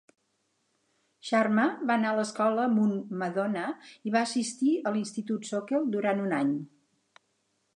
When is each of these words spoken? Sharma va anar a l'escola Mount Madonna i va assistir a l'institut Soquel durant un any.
Sharma 1.29 1.65
va 1.91 1.97
anar 1.99 2.13
a 2.13 2.17
l'escola 2.19 2.65
Mount 2.77 2.95
Madonna 3.23 3.67
i 4.11 4.15
va 4.17 4.23
assistir 4.29 4.73
a 4.77 4.95
l'institut 4.97 5.49
Soquel 5.51 5.87
durant 5.99 6.25
un 6.25 6.35
any. 6.41 6.57